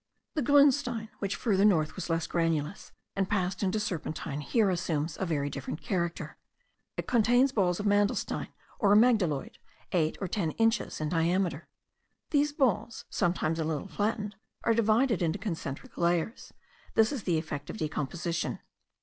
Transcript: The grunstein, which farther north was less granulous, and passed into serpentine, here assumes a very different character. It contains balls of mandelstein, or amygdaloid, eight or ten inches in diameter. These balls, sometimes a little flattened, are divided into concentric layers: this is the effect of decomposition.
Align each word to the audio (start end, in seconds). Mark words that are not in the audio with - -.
The 0.33 0.41
grunstein, 0.41 1.09
which 1.19 1.35
farther 1.35 1.63
north 1.63 1.95
was 1.95 2.09
less 2.09 2.25
granulous, 2.25 2.91
and 3.15 3.29
passed 3.29 3.61
into 3.61 3.79
serpentine, 3.79 4.41
here 4.41 4.71
assumes 4.71 5.15
a 5.19 5.27
very 5.27 5.47
different 5.47 5.79
character. 5.83 6.37
It 6.97 7.05
contains 7.05 7.51
balls 7.51 7.79
of 7.79 7.85
mandelstein, 7.85 8.47
or 8.79 8.95
amygdaloid, 8.95 9.59
eight 9.91 10.17
or 10.19 10.27
ten 10.27 10.53
inches 10.53 11.01
in 11.01 11.09
diameter. 11.09 11.67
These 12.31 12.51
balls, 12.51 13.05
sometimes 13.11 13.59
a 13.59 13.63
little 13.63 13.87
flattened, 13.89 14.35
are 14.63 14.73
divided 14.73 15.21
into 15.21 15.37
concentric 15.37 15.95
layers: 15.99 16.51
this 16.95 17.11
is 17.11 17.21
the 17.21 17.37
effect 17.37 17.69
of 17.69 17.77
decomposition. 17.77 18.57